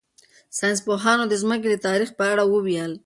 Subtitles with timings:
[0.57, 2.91] ساینس پوهانو د ځمکې د تاریخ په اړه وویل.